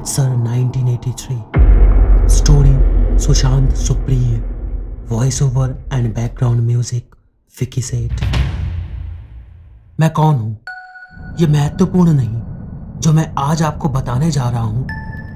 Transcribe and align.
Amritsar 0.00 0.22
1983 0.22 2.28
story 2.28 3.18
Sushant 3.18 3.72
Supriya 3.72 4.42
voice 5.08 5.42
over 5.42 5.84
and 5.92 6.14
background 6.14 6.60
music 6.60 7.14
Fiki 7.50 7.82
Seth 7.82 8.12
मैं 10.00 10.10
कौन 10.10 10.34
हूँ? 10.34 10.58
ये 11.40 11.46
महत्वपूर्ण 11.46 12.12
नहीं। 12.12 12.42
जो 13.00 13.12
मैं 13.12 13.34
आज 13.38 13.62
आपको 13.62 13.88
बताने 13.88 14.30
जा 14.30 14.50
रहा 14.50 14.60
हूँ, 14.60 14.86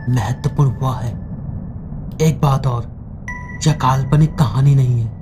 महत्वपूर्ण 0.09 0.71
वह 0.71 0.97
है। 0.97 1.13
एक 2.23 2.41
बात 2.41 2.67
और, 2.67 2.85
यह 3.67 3.73
काल्पनिक 3.73 4.39
कहानी 4.39 4.75
नहीं 4.75 5.01
है। 5.01 5.13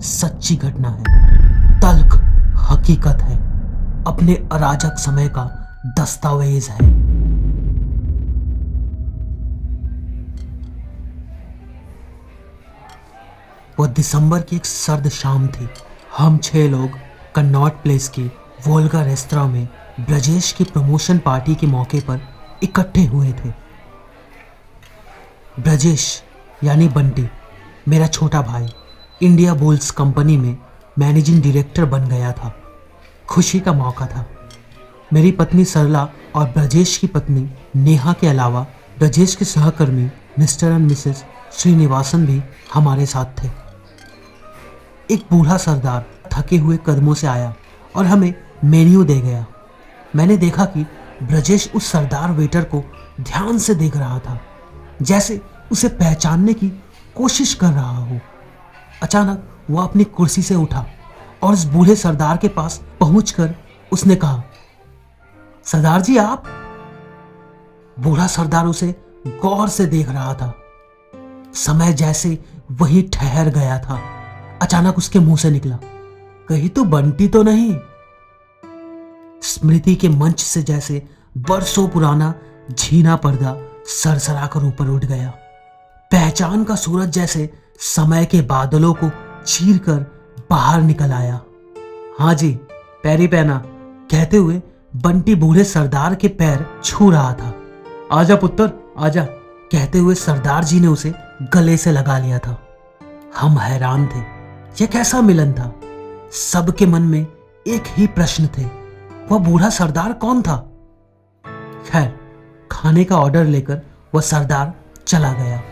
सच्ची 0.00 0.56
घटना 0.56 0.88
है। 0.88 1.02
तल्ख 1.80 2.20
हकीकत 2.70 3.16
है। 3.22 3.36
अपने 4.06 4.48
अराजक 4.52 4.98
समय 4.98 5.28
का 5.28 5.72
दस्तावेज़ 6.00 6.70
है। 6.70 7.05
वो 13.78 13.86
दिसंबर 13.86 14.40
की 14.40 14.56
एक 14.56 14.66
सर्द 14.66 15.08
शाम 15.08 15.48
थी। 15.48 15.68
हम 16.18 16.38
छह 16.38 16.68
लोग 16.68 16.90
कन्नॉट 17.34 17.72
प्लेस 17.72 18.08
के 18.08 18.22
वोल्गा 18.66 19.02
रेस्तरा 19.02 19.44
में 19.44 19.68
ब्रजेश 20.00 20.52
की 20.52 20.64
प्रमोशन 20.64 21.18
पार्टी 21.18 21.54
के 21.54 21.66
मौके 21.66 22.00
पर 22.00 22.20
इकट्ठे 22.62 23.04
हुए 23.04 23.32
थे। 23.32 23.48
ब्रजेश, 25.60 26.22
यानी 26.64 26.88
बंटी, 26.88 27.28
मेरा 27.88 28.06
छोटा 28.06 28.42
भाई, 28.42 28.68
इंडिया 29.22 29.54
बुल्स 29.54 29.90
कंपनी 29.90 30.36
में 30.36 30.56
मैनेजिंग 30.98 31.42
डायरेक्टर 31.42 31.84
बन 31.84 32.08
गया 32.08 32.32
था। 32.32 32.62
खुशी 33.28 33.60
का 33.60 33.72
मौका 33.72 34.06
था। 34.06 34.26
मेरी 35.12 35.32
पत्नी 35.32 35.64
सरला 35.64 36.08
और 36.34 36.44
ब्रजेश 36.44 36.98
की 36.98 37.06
पत्नी 37.06 37.50
नेहा 37.76 38.12
के 38.12 38.26
अलावा 38.26 38.66
ब्रजेश 38.98 39.34
के 39.34 39.44
सहकर्मी 39.44 40.10
मिस्टर 40.38 40.66
एंड 40.66 40.88
मिसेस 40.88 41.24
श्रीनिवासन 41.52 42.26
भी 42.26 42.42
हमारे 42.74 43.06
साथ 43.06 43.24
थे। 43.24 43.65
एक 45.10 45.26
बूढ़ा 45.30 45.56
सरदार 45.56 46.06
थके 46.32 46.56
हुए 46.56 46.78
कदमों 46.86 47.14
से 47.14 47.26
आया 47.26 47.54
और 47.96 48.06
हमें 48.06 48.32
मेन्यू 48.64 49.04
दे 49.04 49.20
गया। 49.20 49.44
मैंने 50.16 50.36
देखा 50.36 50.64
कि 50.64 50.86
ब्रजेश 51.22 51.70
उस 51.74 51.90
सरदार 51.92 52.32
वेटर 52.32 52.64
को 52.64 52.82
ध्यान 53.20 53.58
से 53.58 53.74
देख 53.74 53.96
रहा 53.96 54.18
था, 54.18 54.40
जैसे 55.02 55.40
उसे 55.72 55.88
पहचानने 55.88 56.52
की 56.54 56.68
कोशिश 57.16 57.54
कर 57.54 57.66
रहा 57.66 57.96
हो। 57.96 58.18
अचानक 59.02 59.48
वह 59.70 59.82
अपनी 59.82 60.04
कुर्सी 60.04 60.42
से 60.42 60.54
उठा 60.54 60.84
और 61.42 61.52
उस 61.52 61.64
बूढ़े 61.64 61.96
सरदार 61.96 62.36
के 62.36 62.48
पास 62.48 62.80
पहुंचकर 63.00 63.54
उसने 63.92 64.16
कहा, 64.16 64.42
सरदार 65.64 66.00
जी, 66.00 66.16
आप? 66.16 66.44
बूढ़ा 67.96 68.26
सरदार 68.26 68.66
उसे 68.66 68.94
गौर 69.26 69.68
से 69.68 69.86
देख 69.86 70.08
रहा 70.08 70.34
था। 70.34 70.52
समय 71.54 71.92
जैसे 71.92 72.38
वही 72.72 73.02
ठहर 73.12 73.48
गया 73.48 73.78
था। 73.78 74.00
अचानक 74.66 74.98
उसके 74.98 75.18
मुँह 75.18 75.36
से 75.36 75.50
निकला। 75.50 75.78
कहीं 76.48 76.68
तो 76.68 76.84
बंटी 76.84 77.28
तो 77.28 77.42
नहीं। 77.42 77.76
स्मृति 79.42 79.94
के 79.94 80.08
मंच 80.08 80.40
से 80.40 80.62
जैसे 80.62 81.06
बरसों 81.38 81.88
पुराना 81.88 82.34
झीना 82.70 83.16
पर्दा 83.16 83.56
सरसरा 83.86 84.46
कर 84.46 84.64
ऊपर 84.64 84.88
उठ 84.88 85.04
गया। 85.04 85.30
पहचान 86.12 86.64
का 86.64 86.74
सूरज 86.74 87.08
जैसे 87.08 87.52
समय 87.78 88.24
के 88.24 88.40
बादलों 88.40 88.94
को 88.94 89.10
चीर 89.46 89.78
कर 89.78 90.04
बाहर 90.50 90.82
निकल 90.82 91.12
आया। 91.12 91.40
हाँ 92.18 92.34
जी, 92.34 92.52
पैरी 93.02 93.26
पहना 93.26 93.62
कहते 94.10 94.36
हुए 94.36 94.62
बंटी 94.96 95.34
बूढ़े 95.34 95.64
सरदार 95.64 96.14
के 96.14 96.28
पैर 96.28 96.66
छू 96.84 97.10
रहा 97.10 97.32
था। 97.32 97.54
आजा 98.12 98.36
पुत्र, 98.36 98.94
आजा, 98.98 99.24
कहते 99.72 99.98
हुए 99.98 100.14
सरदार 100.14 100.64
जी 100.64 100.80
ने 100.80 100.86
उसे 100.86 101.14
गले 101.42 101.76
से 101.76 101.92
लगा 101.92 102.18
लिया 102.18 102.38
था। 102.38 102.62
हम 103.36 103.58
हैरान 103.58 104.06
थे। 104.06 104.35
यह 104.80 104.86
कैसा 104.86 105.20
मिलन 105.20 105.52
था? 105.52 105.74
सबके 106.32 106.86
मन 106.86 107.02
में 107.02 107.26
एक 107.66 107.82
ही 107.86 108.06
प्रश्न 108.06 108.46
थे, 108.46 108.64
वह 109.30 109.38
बूढ़ा 109.38 109.68
सरदार 109.70 110.12
कौन 110.12 110.42
था? 110.42 110.56
खैर, 111.90 112.18
खाने 112.72 113.04
का 113.04 113.16
ऑर्डर 113.16 113.44
लेकर 113.44 113.80
वह 114.14 114.20
सरदार 114.20 114.74
चला 115.06 115.32
गया। 115.32 115.62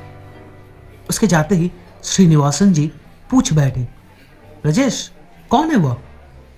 उसके 1.11 1.27
जाते 1.27 1.55
ही 1.55 1.73
श्रीनिवासन 2.05 2.73
जी 2.73 2.93
पूछ 3.31 3.53
बैठे, 3.53 3.89
रजेश, 4.67 5.11
कौन 5.51 5.71
है 5.71 5.77
वह? 5.77 5.97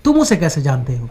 तुम 0.05 0.19
उसे 0.19 0.37
कैसे 0.37 0.61
जानते 0.61 0.97
हो? 0.97 1.09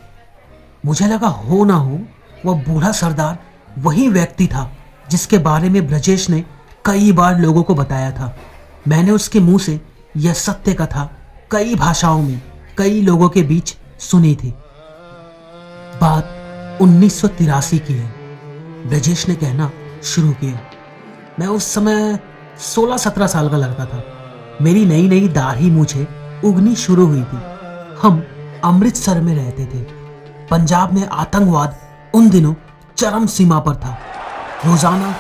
मुझे 0.87 1.07
लगा 1.07 1.29
हो 1.29 1.65
ना 1.65 1.75
हो, 1.75 2.01
वह 2.47 2.63
बूढ़ा 2.65 2.93
सरदार 2.93 3.39
वही 3.79 4.09
व्यक्ति 4.09 4.47
था 4.47 4.73
जिसके 5.11 5.39
बारे 5.39 5.69
में 5.69 5.87
ब्रजेश 5.87 6.31
ने 6.31 6.45
कई 6.85 7.13
बार 7.13 7.39
लोगों 7.39 7.63
को 7.63 7.75
बताया 7.75 8.11
था। 8.11 8.37
मैंने 8.89 9.11
उसके 9.11 9.41
मुँह 9.41 9.59
से 9.59 9.81
यह 10.17 10.33
सत्य 10.33 10.75
कथा 10.75 11.16
कई 11.51 11.75
भाषाओं 11.75 12.23
में 12.23 12.41
कई 12.79 13.01
लोगों 13.03 13.29
के 13.29 13.43
बीच 13.43 13.77
सुनी 13.99 14.35
थी। 14.35 14.51
बात 16.01 16.79
उन्नीस 16.83 17.21
सौ 17.21 17.29
तिरासी 17.29 17.79
की 17.79 17.93
है। 17.93 18.09
ब्रजेश 18.89 19.29
ने 19.29 19.35
कहना 19.35 19.71
शुरू 20.05 20.31
किया। 20.33 20.61
मैं 21.39 21.47
उस 21.47 21.65
समय 21.65 22.19
16-17 22.59 23.27
साल 23.27 23.49
का 23.49 23.57
लड़का 23.57 23.85
था। 23.85 24.03
मेरी 24.63 24.85
नई 24.87 25.09
नई 25.09 25.29
दाढ़ी 25.29 25.71
मुझे 25.71 26.07
उगनी 26.45 26.75
शुरू 26.77 27.07
हुई 27.07 27.23
थी। 27.23 27.41
हम 28.03 28.23
अमृतसर 28.65 29.21
में 29.21 29.35
रहते 29.35 29.65
थे। 29.65 29.83
पंजाब 30.51 30.93
में 30.93 31.07
आतंकवाद 31.07 31.77
उन 32.15 32.31
दिनों 32.31 32.55
चरम 32.97 33.27
सीमा 33.27 33.59
पर 33.59 33.75
था। 33.75 33.99
रोज़ाना 34.67 35.11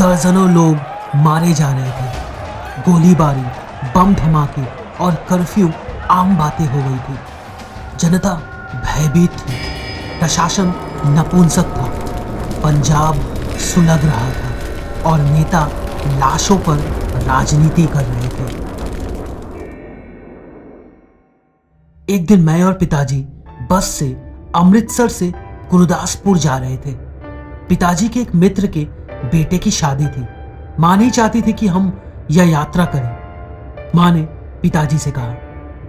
दर्जनों 0.00 0.50
लोग 0.50 0.76
मारे 1.16 1.52
जा 1.52 1.72
रहे 1.72 1.90
थे। 1.90 2.90
गोलीबारी, 2.90 3.46
बम 3.94 4.14
धमाके 4.14 4.85
और 5.00 5.14
कर्फ्यू 5.14 5.70
आम 6.10 6.36
बातें 6.36 6.66
हो 6.66 6.90
गई 6.90 6.98
थी। 6.98 7.18
जनता 7.98 8.34
भयभीत 8.74 9.30
थी। 9.30 9.56
प्रशासन 10.18 10.74
नपुंसक 11.06 11.62
था। 11.62 11.84
पंजाब 12.62 13.14
सुलग 13.58 14.04
रहा 14.04 14.30
था 14.30 15.10
और 15.10 15.20
नेता 15.20 15.68
लाशों 16.06 16.58
पर 16.58 16.76
राजनीति 17.22 17.86
कर 17.86 18.04
रहे 18.04 18.28
थे। 18.28 18.66
एक 22.14 22.26
दिन 22.26 22.40
मैं 22.40 22.62
और 22.64 22.72
पिताजी 22.72 23.26
बस 23.70 23.84
से 23.84 24.22
अमृतसर 24.54 25.08
से 25.08 25.32
गुरुदासपुर 25.70 26.38
जा 26.38 26.56
रहे 26.56 26.76
थे। 26.76 26.92
पिताजी 27.68 28.08
के 28.08 28.20
एक 28.20 28.34
मित्र 28.34 28.66
के 28.66 28.84
बेटे 29.24 29.58
की 29.58 29.70
शादी 29.70 30.06
थी। 30.06 30.26
माँ 30.80 30.96
नहीं 30.96 31.10
चाहती 31.10 31.42
थी 31.42 31.52
कि 31.52 31.66
हम 31.66 32.00
यह 32.30 32.50
यात्रा 32.50 32.84
करें। 32.84 33.16
माँ 33.94 34.10
ने 34.10 34.22
पिताजी 34.66 34.98
से 34.98 35.10
कहा, 35.10 35.34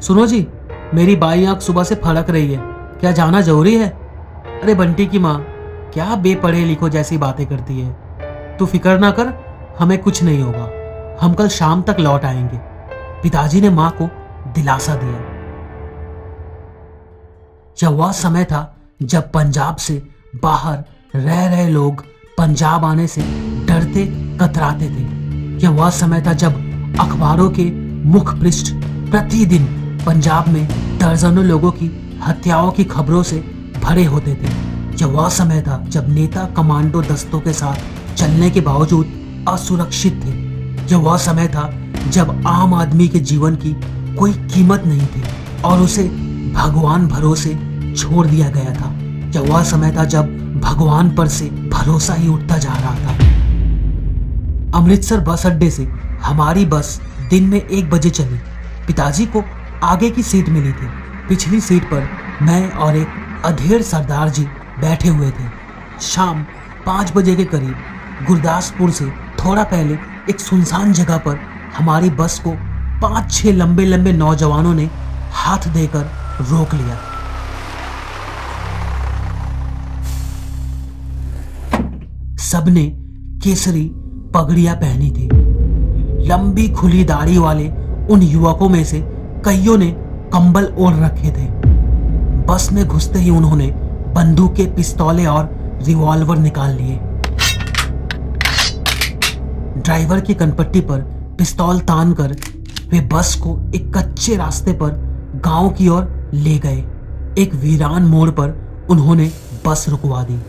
सुनो 0.01 0.27
जी, 0.27 0.47
मेरी 0.93 1.15
बाई 1.15 1.45
आँख 1.45 1.59
सुबह 1.59 1.83
से 1.83 1.95
फड़क 1.95 2.29
रही 2.29 2.53
है। 2.53 2.59
क्या 2.99 3.11
जाना 3.11 3.41
ज़रूरी 3.41 3.75
है? 3.75 3.89
अरे 4.63 4.75
बंटी 4.75 5.05
की 5.05 5.19
माँ, 5.19 5.45
क्या 5.93 6.15
बेपढ़े 6.15 6.65
लिखो 6.65 6.89
जैसी 6.89 7.17
बातें 7.17 7.45
करती 7.45 7.79
है। 7.79 7.91
तू 8.57 8.65
फ़िक्र 8.65 8.99
ना 8.99 9.11
कर, 9.11 9.33
हमें 9.79 9.97
कुछ 9.97 10.23
नहीं 10.23 10.43
होगा। 10.43 10.69
हम 11.21 11.33
कल 11.33 11.47
शाम 11.47 11.81
तक 11.81 11.95
लौट 11.99 12.25
आएँगे। 12.25 12.57
पिताजी 13.23 13.61
ने 13.61 13.69
माँ 13.69 13.95
को 14.01 14.09
दिलासा 14.53 14.95
दिया। 14.95 15.19
यह 17.83 17.89
वह 17.89 18.11
समय 18.11 18.43
था 18.43 18.75
जब 19.01 19.31
पंजाब 19.31 19.75
से 19.75 20.07
बाहर 20.43 20.83
रह 21.15 21.47
रहे 21.47 21.69
लोग 21.69 22.05
पंजाब 22.37 22.85
आने 22.85 23.07
से 23.07 23.21
डरते, 23.67 24.05
कतराते 24.37 24.85
थे। 24.85 25.03
यह 25.65 25.69
वह 25.69 25.89
समय 25.89 26.21
था 26.21 26.33
जब 26.33 26.53
अखबारों 26.99 27.49
के 27.49 27.86
मुख 28.05 28.33
पृष्ठ 28.39 28.73
प्रतिदिन 29.11 29.65
पंजाब 30.05 30.47
में 30.47 30.67
दर्जनों 30.99 31.43
लोगों 31.45 31.71
की 31.71 31.91
हत्याओं 32.27 32.71
की 32.71 32.83
खबरों 32.83 33.23
से 33.23 33.37
भरे 33.83 34.05
होते 34.05 34.33
थे। 34.33 34.49
यह 35.01 35.07
वह 35.07 35.29
समय 35.29 35.61
था 35.61 35.83
जब 35.89 36.09
नेता 36.09 36.45
कमांडो 36.45 37.01
दस्तों 37.01 37.39
के 37.39 37.53
साथ 37.53 38.15
चलने 38.15 38.49
के 38.49 38.61
बावजूद 38.61 39.45
असुरक्षित 39.49 40.21
थे। 40.25 40.31
यह 40.91 40.97
वह 40.97 41.17
समय 41.17 41.47
था 41.47 41.69
जब 42.09 42.43
आम 42.47 42.73
आदमी 42.73 43.07
के 43.07 43.19
जीवन 43.19 43.55
की 43.55 43.73
कोई 44.15 44.33
कीमत 44.33 44.83
नहीं 44.85 45.07
थी 45.07 45.23
और 45.65 45.81
उसे 45.81 46.03
भगवान 46.53 47.07
भरोसे 47.07 47.53
छोड़ 47.97 48.27
दिया 48.27 48.49
गया 48.49 48.73
था। 48.73 48.93
यह 49.35 49.53
वह 49.53 49.63
समय 49.63 49.95
था 49.97 50.03
जब 50.05 50.35
भगवान 50.61 51.15
पर 51.15 51.27
से 51.27 51.45
भरोसा 51.49 52.13
ही 52.13 52.27
उठता 52.27 52.57
जा 52.57 52.73
रहा 52.73 52.95
था। 52.95 53.15
अमृतसर 54.77 55.19
बस 55.19 55.45
अड्डे 55.45 55.69
से 55.69 55.83
हमारी 56.23 56.65
बस 56.65 56.99
दिन 57.29 57.43
में 57.43 57.59
एक 57.59 57.89
बजे 57.89 58.09
चली। 58.09 58.39
पिताजी 58.87 59.25
को 59.25 59.43
आगे 59.83 60.09
की 60.09 60.23
सीट 60.23 60.49
मिली 60.49 60.71
थी। 60.71 60.87
पिछली 61.29 61.59
सीट 61.61 61.83
पर 61.83 62.07
मैं 62.41 62.71
और 62.71 62.95
एक 62.95 63.41
अधेड़ 63.45 63.81
सरदार 63.81 64.29
जी 64.29 64.43
बैठे 64.79 65.09
हुए 65.09 65.31
थे। 65.31 65.49
शाम 66.01 66.43
पाँच 66.85 67.11
बजे 67.15 67.35
के 67.35 67.45
करीब 67.45 68.25
गुरदासपुर 68.27 68.91
से 68.91 69.05
थोड़ा 69.39 69.63
पहले 69.63 69.97
एक 70.29 70.39
सुनसान 70.39 70.93
जगह 70.93 71.17
पर 71.17 71.39
हमारी 71.77 72.09
बस 72.09 72.39
को 72.39 72.51
पाँच 73.01 73.31
छह 73.31 73.51
लंबे 73.51 73.85
लंबे 73.85 74.11
नौजवानों 74.13 74.73
ने 74.73 74.89
हाथ 75.33 75.67
देकर 75.67 76.09
रोक 76.41 76.73
लिया। 76.73 76.99
सबने 82.41 82.85
केसरी 83.43 83.89
पगड़ियाँ 84.33 84.75
पहनी 84.75 85.11
थी। 85.11 85.36
लंबी 86.27 86.67
खुली 86.69 87.03
दाढ़ी 87.03 87.37
वाले 87.37 87.67
उन 88.11 88.21
युवकों 88.23 88.69
में 88.69 88.83
से 88.83 88.99
कईयों 89.45 89.77
ने 89.77 89.91
कंबल 90.33 90.73
ओढ़ 90.77 90.95
रखे 90.95 91.31
थे। 91.31 91.45
बस 92.45 92.69
में 92.73 92.85
घुसते 92.85 93.19
ही 93.19 93.29
उन्होंने 93.29 93.67
बंदूक 94.15 94.53
के 94.53 94.65
पिस्तौले 94.65 95.25
और 95.25 95.49
रिवॉल्वर 95.85 96.37
निकाल 96.37 96.75
लिए। 96.75 96.99
ड्राइवर 99.77 100.19
की 100.19 100.33
कनपट्टी 100.33 100.81
पर 100.81 101.01
पिस्तौल 101.37 101.79
तान 101.79 102.13
कर 102.13 102.35
वे 102.91 102.99
बस 103.13 103.35
को 103.35 103.57
एक 103.75 103.91
कच्चे 103.97 104.35
रास्ते 104.35 104.73
पर 104.73 104.91
गाँव 105.45 105.69
की 105.69 105.87
ओर 105.87 106.31
ले 106.33 106.57
गए। 106.57 106.83
एक 107.37 107.53
वीरान 107.55 108.03
मोड़ 108.03 108.29
पर 108.29 108.55
उन्होंने 108.89 109.31
बस 109.65 109.85
रुकवा 109.89 110.23
दी। 110.23 110.39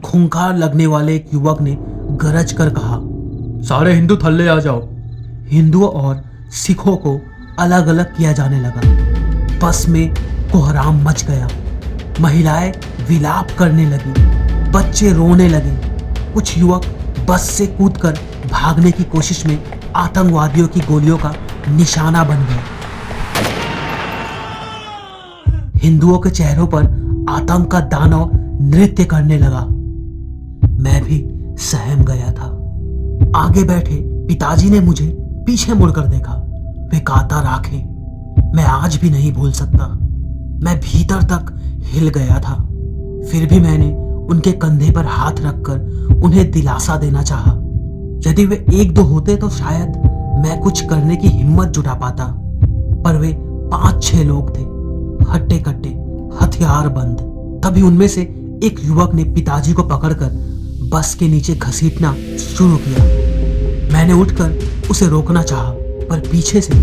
खूंखार 0.00 0.56
लगने 0.56 0.86
वाले 0.86 1.14
एक 1.16 1.34
युवक 1.34 1.60
ने 1.60 1.76
गरज 2.22 2.52
कर 2.52 2.70
कहा, 2.70 2.98
सारे 3.68 3.92
हिंदू 3.94 4.16
थल्ले 4.16 4.48
आ 4.48 4.58
जाओ। 4.58 4.80
हिंदुओं 5.50 5.88
और 5.88 6.22
सिखों 6.50 6.96
को 6.96 7.20
अलग 7.58 7.86
अलग 7.86 8.16
किया 8.16 8.32
जाने 8.32 8.60
लगा। 8.60 8.80
बस 9.66 9.86
में 9.88 10.14
कोहराम 10.52 11.04
मच 11.04 11.24
गया। 11.24 11.48
महिलाएँ 12.20 12.72
विलाप 13.08 13.48
करने 13.58 13.86
लगी। 13.86 14.12
बच्चे 14.70 15.12
रोने 15.12 15.48
लगे। 15.48 15.90
कुछ 16.32 16.58
युवक 16.58 16.82
बस 17.28 17.40
से 17.40 17.66
कूदकर 17.66 18.18
भागने 18.52 18.92
की 18.92 19.04
कोशिश 19.04 19.46
में 19.46 19.62
आतंकवादियों 19.96 20.68
की 20.68 20.80
गोलियों 20.80 21.18
का 21.18 21.34
निशाना 21.68 22.24
बन 22.24 22.36
गए 22.36 22.60
हिंदुओं 25.76 26.18
के 26.18 26.30
चेहरों 26.30 26.66
पर 26.66 26.84
आतंक 27.30 27.70
का 27.70 27.80
दानव 27.80 28.30
नृत्य 28.60 29.04
करने 29.04 29.38
लगा। 29.38 29.66
मैं 30.82 31.04
भी 31.04 31.26
सहम 31.58 32.04
गया 32.04 32.32
था। 32.32 32.44
आगे 33.40 33.64
बैठे 33.64 33.96
पिताजी 34.26 34.70
ने 34.70 34.80
मुझे 34.80 35.16
पीछे 35.50 35.72
मुड़कर 35.72 36.00
देखा, 36.00 36.32
वे 36.92 37.00
कातर 37.00 37.36
आँखें 37.36 38.52
मैं 38.56 38.64
आज 38.64 38.96
भी 38.96 39.10
नहीं 39.10 39.32
भूल 39.32 39.52
सकता। 39.52 39.86
मैं 40.64 40.80
भीतर 40.80 41.22
तक 41.22 41.54
हिल 41.82 42.08
गया 42.08 42.40
था। 42.40 42.54
फिर 43.30 43.46
भी 43.46 43.60
मैंने 43.60 43.94
उनके 44.26 44.52
कंधे 44.52 44.90
पर 44.90 45.06
हाथ 45.06 45.32
रखकर 45.32 45.80
उन्हें 46.24 46.50
दिलासा 46.50 46.96
देना 46.96 47.22
चाहा। 47.22 47.50
यदि 48.26 48.46
वे 48.46 48.66
एक 48.74 48.94
दो 48.94 49.02
होते 49.02 49.36
तो 49.36 49.48
शायद 49.48 49.88
मैं 50.46 50.60
कुछ 50.60 50.86
करने 50.86 51.16
की 51.16 51.28
हिम्मत 51.28 51.68
जुटा 51.68 51.94
पाता। 51.94 52.24
पर 53.04 53.16
वे 53.16 53.36
पाँच 53.42 54.04
छह 54.04 54.24
लोग 54.24 54.56
थे। 54.56 54.62
हट्टे 55.32 55.58
कट्टे 55.58 55.88
हथियार 56.42 56.88
बंद। 56.88 57.16
तभी 57.64 57.82
उनमें 57.82 58.08
से 58.08 58.22
एक 58.64 58.80
युवक 58.84 59.14
ने 59.14 59.24
पिताजी 59.24 59.72
को 59.72 59.82
पकड़कर 59.82 60.30
बस 60.92 61.14
के 61.14 61.28
नीचे 61.28 61.54
घसीटना 61.54 62.14
शुरू 62.38 62.76
किया। 62.76 63.29
मैंने 64.00 64.12
उठकर 64.12 64.88
उसे 64.90 65.06
रोकना 65.08 65.42
चाहा, 65.42 65.70
पर 66.08 66.20
पीछे 66.20 66.60
से 66.60 66.74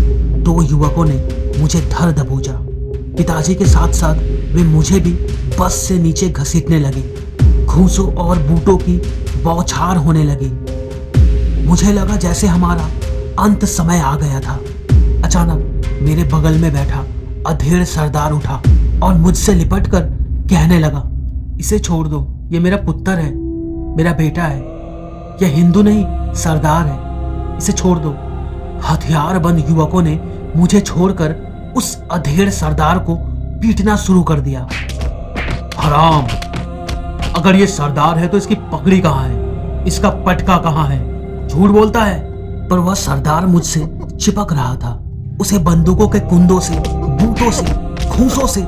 दो 0.42 0.52
युवकों 0.62 1.04
ने 1.04 1.14
मुझे 1.60 1.80
धर 1.82 2.10
दबोचा। 2.12 2.52
पिताजी 3.16 3.54
के 3.54 3.64
साथ 3.66 3.92
साथ 3.92 4.18
वे 4.54 4.62
मुझे 4.64 5.00
भी 5.00 5.12
बस 5.58 5.74
से 5.78 5.98
नीचे 5.98 6.28
घसीटने 6.28 6.78
लगे। 6.78 7.02
घूसों 7.64 8.06
और 8.14 8.38
बूटों 8.42 8.76
की 8.78 8.96
बौछार 9.44 9.96
होने 9.96 10.22
लगी। 10.24 10.50
मुझे 11.66 11.92
लगा 11.92 12.16
जैसे 12.16 12.46
हमारा 12.46 12.88
अंत 13.38 13.64
समय 13.64 14.00
आ 14.00 14.14
गया 14.16 14.40
था। 14.40 14.54
अचानक 15.24 15.98
मेरे 16.02 16.24
बगल 16.24 16.58
में 16.58 16.72
बैठा 16.72 17.04
अधेड़ 17.46 17.82
सरदार 17.86 18.32
उठा 18.32 18.62
और 19.02 19.14
मुझसे 19.16 19.54
लिपट 19.54 19.86
कर 19.86 20.00
कहने 20.50 20.78
लगा, 20.78 21.02
इसे 21.60 21.78
छोड़ 21.80 22.06
दो, 22.08 22.26
ये 22.52 22.60
मेरा 22.60 22.76
पुत्र 22.76 23.12
है, 23.12 23.34
मेरा 23.96 24.12
बेटा 24.12 24.44
है, 24.44 24.60
यह 25.42 25.54
हिंदू 25.56 25.82
नहीं, 25.82 26.06
सरदार 26.36 26.86
है। 26.86 27.07
इसे 27.58 27.72
छोड़ 27.72 27.98
दो। 27.98 28.10
हथियार 28.88 29.38
बंद 29.38 29.64
युवकों 29.70 30.02
ने 30.02 30.20
मुझे 30.56 30.80
छोड़कर 30.80 31.48
उस 31.76 32.02
अधेड़ 32.12 32.50
सरदार 32.50 32.98
को 32.98 33.14
पीटना 33.60 33.96
शुरू 33.96 34.22
कर 34.22 34.40
दिया। 34.40 34.68
हराम। 35.78 36.26
अगर 37.36 37.56
ये 37.56 37.66
सरदार 37.66 38.18
है 38.18 38.28
तो 38.28 38.36
इसकी 38.36 38.54
पगड़ी 38.54 39.00
कहाँ 39.00 39.28
है? 39.28 39.48
इसका 39.86 40.10
पटका 40.10 40.56
कहाँ 40.56 40.88
है? 40.88 41.48
झूठ 41.48 41.70
बोलता 41.70 42.04
है। 42.04 42.28
पर 42.68 42.78
वह 42.78 42.94
सरदार 42.94 43.46
मुझसे 43.46 43.98
चिपक 44.20 44.52
रहा 44.52 44.76
था। 44.76 45.04
उसे 45.40 45.58
बंदूकों 45.58 46.08
के 46.08 46.20
कुंदों 46.20 46.60
से, 46.60 46.82
बूटों 46.88 47.50
से 47.50 47.64
खूंसों 48.08 48.46
से 48.46 48.62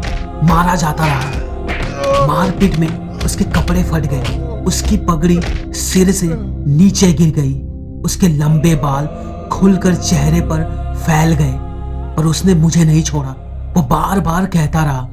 मारा 0.44 0.74
जाता 0.74 1.06
रहा। 1.06 2.26
मारपीट 2.26 2.76
में 2.76 3.18
उसके 3.18 3.44
कपड़े 3.44 3.82
फट 3.82 4.06
गए। 4.06 4.38
उसकी 4.66 4.96
पगड़ी 4.96 5.40
सिर 5.66 6.10
से 6.10 6.28
नीचे 6.66 7.12
गिर 7.12 7.30
गई। 7.30 7.69
उसके 8.04 8.28
लंबे 8.28 8.74
बाल 8.74 9.06
खुलकर 9.52 9.94
चेहरे 9.94 10.40
पर 10.40 10.64
फैल 10.96 11.34
गए 11.34 11.54
पर 12.16 12.26
उसने 12.26 12.54
मुझे 12.54 12.84
नहीं 12.84 13.02
छोड़ा। 13.02 13.30
वो 13.76 13.82
बार 13.82 14.20
बार 14.20 14.46
कहता 14.46 14.84
रहा, 14.84 15.08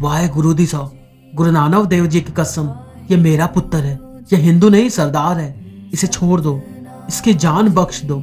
वाहे 0.00 0.28
गुरु 0.28 0.54
दी 0.54 0.66
सौ 0.66 0.90
गुरु 1.34 1.50
नानक 1.50 1.86
देव 1.86 2.06
जी 2.06 2.20
की 2.20 2.32
कसम, 2.32 2.70
ये 3.10 3.16
मेरा 3.16 3.46
पुत्र 3.46 3.78
है, 3.78 3.98
ये 4.32 4.36
हिंदू 4.36 4.68
नहीं, 4.68 4.88
सरदार 4.88 5.38
है, 5.38 5.54
इसे 5.92 6.06
छोड़ 6.06 6.40
दो, 6.40 6.60
इसकी 7.08 7.34
जान 7.34 7.68
बख्श 7.68 8.02
दो। 8.04 8.16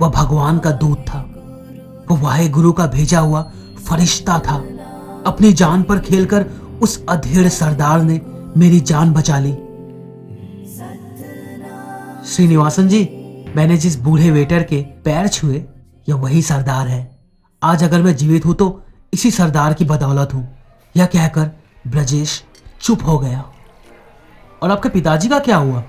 वह 0.00 0.08
भगवान 0.08 0.58
का 0.58 0.70
दूत 0.70 0.98
था। 0.98 1.18
वो 2.10 2.16
वाहे 2.16 2.48
गुरु 2.48 2.72
का 2.72 2.86
भेजा 2.86 3.20
हुआ 3.20 3.42
फरिश्ता 3.86 4.38
था। 4.38 4.56
अपनी 5.26 5.52
जान 5.52 5.82
पर 5.82 5.98
खेलकर 5.98 6.46
उस 6.82 7.04
अधेड़ 7.08 7.48
सरदार 7.48 8.02
ने 8.02 8.20
मेरी 8.56 8.80
जान 8.80 9.12
बचा 9.12 9.38
ली। 9.38 9.52
श्रीनिवासन 12.26 12.88
जी 12.88 13.04
मैंने 13.56 13.76
जिस 13.76 14.00
बूढ़े 14.00 14.30
वेटर 14.30 14.62
के 14.62 14.82
पैर 14.82 15.28
छुए, 15.28 15.64
यह 16.08 16.14
वही 16.14 16.42
सरदार 16.42 16.88
है। 16.88 17.18
आज 17.62 17.84
अगर 17.84 18.02
मैं 18.02 18.16
जीवित 18.16 18.46
हूँ 18.46 18.54
तो 18.54 18.84
इसी 19.12 19.30
सरदार 19.30 19.74
की 19.74 19.84
बदौलत 19.84 20.34
हूँ। 20.34 20.58
यह 20.96 21.06
कहकर 21.06 21.50
ब्रजेश 21.86 22.44
चुप 22.80 23.04
हो 23.06 23.18
गया। 23.18 23.44
और 24.62 24.70
आपके 24.70 24.88
पिताजी 24.88 25.28
का 25.28 25.38
क्या 25.38 25.56
हुआ? 25.56 25.84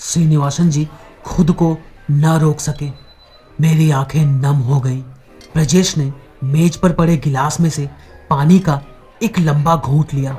श्रीनिवासन 0.00 0.70
जी 0.70 0.88
खुद 1.24 1.52
को 1.52 1.78
न 2.10 2.26
रोक 2.26 2.60
सके। 2.60 2.90
मेरी 3.60 3.90
आँखें 3.90 4.24
नम 4.24 4.56
हो 4.56 4.80
गई। 4.80 4.98
ब्रजेश 5.54 5.98
ने 5.98 6.12
मेज 6.44 6.76
पर 6.76 6.92
पड़े 6.92 7.16
गिलास 7.16 7.60
में 7.60 7.70
से 7.70 7.90
पानी 8.30 8.58
का 8.58 8.82
एक 9.22 9.38
लंबा 9.38 9.76
घूंट 9.76 10.14
लिया। 10.14 10.32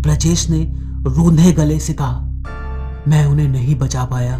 ब्रजेश 0.00 0.50
ने 0.50 0.64
रूंधे 1.10 1.52
गले 1.52 1.80
से 1.80 1.92
कहा 1.92 2.29
मैं 3.08 3.26
उन्हें 3.26 3.48
नहीं 3.48 3.74
बचा 3.74 4.04
पाया। 4.04 4.34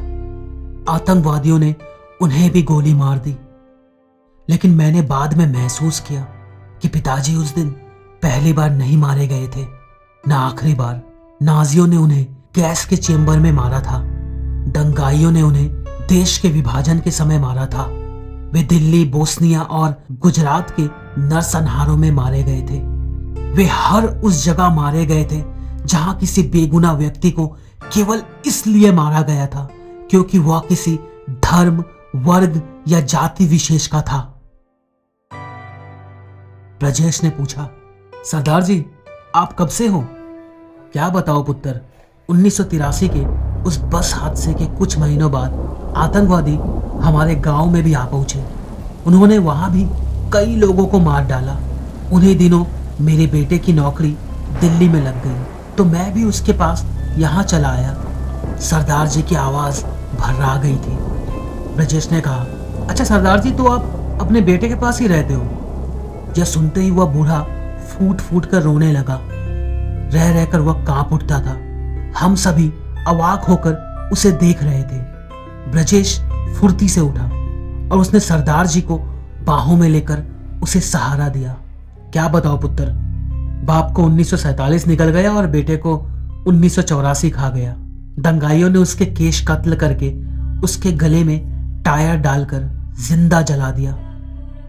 आतंकवादियों 0.88 1.58
ने 1.58 1.74
उन्हें 2.22 2.52
भी 2.52 2.62
गोली 2.62 2.94
मार 2.94 3.18
दी। 3.18 3.36
लेकिन 4.48 4.70
मैंने 4.70 5.02
बाद 5.02 5.34
में 5.34 5.52
महसूस 5.52 6.00
किया 6.00 6.20
कि 6.82 6.88
पिताजी 6.88 7.36
उस 7.36 7.54
दिन 7.54 7.70
पहली 8.22 8.52
बार 8.52 8.70
नहीं 8.70 8.96
मारे 8.96 9.26
गए 9.26 9.46
थे, 9.46 9.66
न 10.28 10.32
आखिरी 10.32 10.74
बार। 10.74 11.02
नाजियों 11.42 11.86
ने 11.86 11.96
उन्हें 11.96 12.26
गैस 12.54 12.86
के 12.86 12.96
चेंबर 12.96 13.38
में 13.38 13.52
मारा 13.52 13.80
था। 13.80 13.98
दंगाइयों 14.68 15.30
ने 15.30 15.42
उन्हें 15.42 15.68
देश 16.08 16.38
के 16.38 16.48
विभाजन 16.48 16.98
के 16.98 17.10
समय 17.10 17.38
मारा 17.38 17.66
था। 17.66 17.82
वे 18.52 18.62
दिल्ली, 18.62 19.04
बोस्निया 19.04 19.62
और 19.62 20.02
गुजरात 20.12 20.70
के 20.70 20.82
नरसंहारों 21.20 21.96
में 21.96 22.10
मारे 22.10 22.42
गए 22.42 22.60
थे। 22.60 23.00
वे 23.52 23.64
हर 23.64 24.06
उस 24.06 24.44
जगह 24.44 24.68
मारे 24.68 25.06
गए 25.06 25.24
थे 25.24 25.44
जहाँ 25.86 26.16
किसी 26.16 26.42
बेगुना 26.42 26.92
व्यक्ति 26.92 27.30
को 27.30 27.56
केवल 27.92 28.22
इसलिए 28.46 28.92
मारा 28.92 29.22
गया 29.22 29.46
था 29.46 29.68
क्योंकि 30.10 30.38
वह 30.38 30.60
किसी 30.60 30.98
धर्म 31.30 31.84
वर्ग 32.16 32.60
या 32.88 33.00
जाति 33.00 33.46
विशेष 33.46 33.86
का 33.86 34.02
था। 34.02 34.18
ब्रजेश 36.80 37.22
ने 37.24 37.30
पूछा, 37.30 37.68
सरदार 38.24 38.62
जी, 38.62 38.84
आप 39.36 39.56
कब 39.58 39.68
से 39.68 39.86
हो? 39.86 40.00
क्या 40.92 41.08
बताओ 41.08 41.42
पुत्र, 41.42 41.80
उन्नीस 42.28 42.58
के 42.60 43.24
उस 43.62 43.78
बस 43.78 44.14
हादसे 44.14 44.54
के 44.54 44.66
कुछ 44.66 44.98
महीनों 44.98 45.30
बाद 45.32 45.94
आतंकवादी 45.96 46.54
हमारे 47.00 47.34
गाँव 47.34 47.70
में 47.70 47.82
भी 47.82 47.94
आ 47.94 48.04
पहुँचे। 48.04 48.44
उन्होंने 49.06 49.38
वहाँ 49.38 49.70
भी 49.72 49.84
कई 50.32 50.56
लोगों 50.56 50.86
को 50.86 50.98
मार 51.00 51.24
डाला। 51.24 51.58
उन्हीं 52.12 52.36
दिनों 52.36 52.64
मेरे 53.00 53.26
बेटे 53.26 53.58
की 53.58 53.72
नौकरी 53.72 54.16
दिल्ली 54.60 54.88
में 54.88 55.00
लग 55.02 55.24
गई। 55.24 55.44
तो 55.76 55.84
मैं 55.84 56.12
भी 56.14 56.24
उसके 56.24 56.52
पास 56.52 56.86
यहाँ 57.18 57.42
चला 57.42 57.68
आया। 57.68 57.94
सरदार 58.60 59.06
जी 59.06 59.22
की 59.22 59.34
आवाज़ 59.34 59.84
भर्रा 60.16 60.56
गई 60.56 60.76
थी। 60.76 60.96
ब्रजेश 61.76 62.10
ने 62.12 62.20
कहा 62.20 62.46
अच्छा 62.88 63.04
सरदार 63.04 63.40
जी 63.40 63.50
तो 63.50 63.66
आप 63.66 64.18
अपने 64.20 64.40
बेटे 64.40 64.68
के 64.68 64.74
पास 64.74 65.00
ही 65.00 65.06
रहते 65.06 65.34
हो? 65.34 65.42
यह 66.38 66.44
सुनते 66.44 66.80
ही 66.80 66.90
वह 66.90 67.06
बूढ़ा 67.06 67.40
फूट 67.88 68.20
फूट 68.20 68.46
कर 68.46 68.62
रोने 68.62 68.92
लगा। 68.92 69.18
रह 70.14 70.30
रहकर 70.30 70.60
वह 70.60 70.84
काँप 70.84 71.12
उठता 71.12 71.40
था। 71.40 71.56
हम 72.18 72.34
सभी 72.34 72.68
अवाक 73.06 73.44
होकर 73.44 74.08
उसे 74.12 74.32
देख 74.32 74.62
रहे 74.62 74.82
थे। 74.82 74.98
ब्रजेश 75.70 76.18
फुर्ती 76.60 76.88
से 76.88 77.00
उठा 77.00 77.24
और 77.92 77.98
उसने 77.98 78.20
सरदार 78.20 78.66
जी 78.66 78.80
को 78.80 78.98
बाहों 79.44 79.76
में 79.76 79.88
लेकर 79.88 80.22
उसे 80.62 80.80
सहारा 80.80 81.28
दिया। 81.28 81.56
क्या 82.12 82.28
बताओ 82.28 82.60
पुत्र, 82.60 82.84
बाप 83.64 83.92
को 83.92 84.02
1947 84.02 84.86
निकल 84.86 85.10
गया 85.10 85.32
और 85.32 85.46
बेटे 85.46 85.76
को 85.76 85.96
उन्नीस 86.48 86.74
सौ 86.74 86.82
चौरासी 86.82 87.30
खा 87.30 87.48
गया। 87.48 87.74
दंगाइयों 88.18 88.68
ने 88.70 88.78
उसके 88.78 89.06
केश 89.06 89.44
कत्ल 89.48 89.76
करके 89.76 90.10
उसके 90.60 90.92
गले 90.92 91.22
में 91.24 91.82
टायर 91.82 92.16
डालकर 92.16 92.68
ज़िंदा 93.00 93.40
जला 93.42 93.70
दिया। 93.70 93.92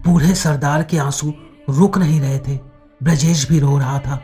बूढ़े 0.06 0.34
सरदार 0.34 0.82
के 0.82 0.98
आँसू 0.98 1.32
रुक 1.70 1.98
नहीं 1.98 2.20
रहे 2.20 2.38
थे। 2.38 2.58
ब्रजेश 3.02 3.48
भी 3.48 3.58
रो 3.60 3.78
रहा 3.78 3.98
था। 3.98 4.20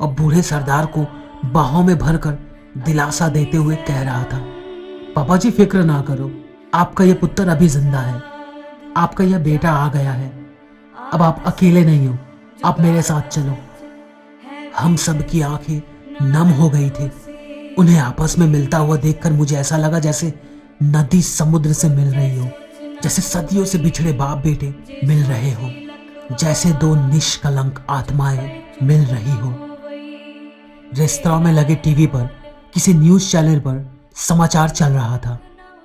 और 0.00 0.10
बूढ़े 0.10 0.42
सरदार 0.42 0.86
को 0.86 1.06
बाहों 1.52 1.82
में 1.84 1.96
भरकर 1.98 2.38
दिलासा 2.84 3.28
देते 3.28 3.56
हुए 3.56 3.76
कह 3.88 4.02
रहा 4.02 4.22
था 4.24 4.38
पापा 5.16 5.36
जी 5.36 5.50
फ़िक्र 5.50 5.82
ना 5.84 6.00
करो। 6.00 6.30
आपका 6.74 7.04
यह 7.04 7.14
पुत्र 7.14 7.48
अभी 7.48 7.68
ज़िंदा 7.68 7.98
है। 7.98 8.22
आपका 8.96 9.24
यह 9.24 9.38
बेटा 9.38 9.72
आ 9.72 9.88
गया 9.88 10.12
है। 10.12 10.30
अब 11.12 11.22
आप 11.22 11.42
अकेले 11.46 11.84
नहीं 11.84 12.06
हो। 12.08 12.16
आप 12.64 12.80
मेरे 12.80 13.02
साथ 13.02 13.28
चलो। 13.28 13.56
हम 14.78 14.96
सब 14.96 15.26
की 15.28 15.40
आँखें 15.40 15.80
नम 16.22 16.48
हो 16.50 16.68
गई 16.70 16.90
थी। 16.90 17.10
उन्हें 17.78 17.98
आपस 17.98 18.34
में 18.38 18.46
मिलता 18.46 18.78
हुआ 18.78 18.96
देखकर 18.96 19.32
मुझे 19.32 19.56
ऐसा 19.56 19.76
लगा 19.76 19.98
जैसे 19.98 20.32
नदी 20.82 21.22
समुद्र 21.22 21.72
से 21.72 21.88
मिल 21.88 22.08
रही 22.08 22.38
हो, 22.38 22.48
जैसे 23.02 23.22
सदियों 23.22 23.64
से 23.64 23.78
बिछड़े 23.78 24.12
बाप 24.12 24.38
बेटे 24.38 24.74
मिल 25.04 25.22
रहे 25.22 25.52
हो, 25.52 25.70
जैसे 26.36 26.70
दो 26.72 26.94
निष्कलंक 27.08 27.84
आत्माएँ 27.90 28.62
मिल 28.82 29.04
रही 29.04 29.32
हो। 29.32 29.54
रेस्तरा 30.94 31.38
में 31.38 31.52
लगे 31.52 31.74
टीवी 31.74 32.06
पर, 32.06 32.28
किसी 32.74 32.94
न्यूज़ 32.94 33.30
चैनल 33.30 33.58
पर 33.58 33.84
समाचार 34.16 34.68
चल 34.68 34.92
रहा 34.92 35.18
था। 35.18 35.38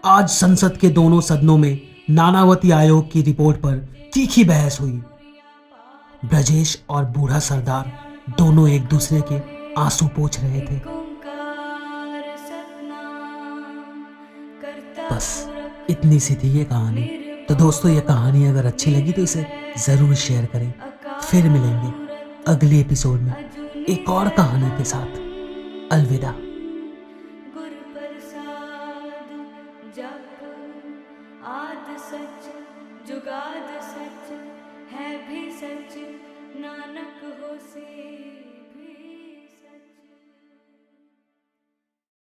आज 0.06 0.30
संसद 0.30 0.78
के 0.78 0.90
दोनों 0.90 1.22
सदनों 1.22 1.58
में 1.58 1.80
नानावती 2.10 2.72
आयोग 2.72 3.12
की 3.12 3.22
रिपोर्ट 3.22 3.58
पर 3.58 3.76
तीखी 4.14 4.44
बहस 4.44 4.80
हुई। 4.82 5.02
ब्रजेश 6.26 6.82
और 6.90 7.06
बूढ़ा 7.08 7.40
सरदार 7.40 7.92
दोनों 8.38 8.68
एक 8.70 8.86
दूसरे 8.86 9.22
के 9.22 9.38
आँसू 9.78 10.08
पोछ 10.08 10.40
रहे 10.40 10.62
थे। 10.62 10.80
बस, 15.12 15.28
इतनी 15.90 16.20
सी 16.20 16.36
थी 16.36 16.48
ये 16.50 16.64
कहानी। 16.64 17.04
तो 17.50 17.56
दोस्तों, 17.56 17.92
ये 17.92 18.02
कहानी 18.02 18.46
अगर 18.46 18.66
अच्छी 18.66 18.92
लगी 18.92 19.12
तो 19.12 19.22
इसे 19.22 19.46
ज़रूर 19.78 20.16
शेयर 20.16 20.46
करें। 20.46 20.74
फिर 21.22 21.50
मिलेंगे 21.50 21.92
अगले 22.48 22.80
एपिसोड 22.80 23.20
में 23.20 23.86
एक 23.90 24.10
और 24.10 24.30
कहानी 24.30 24.70
के 24.78 24.84
साथ। 24.84 25.92
अलविदा। 25.92 26.34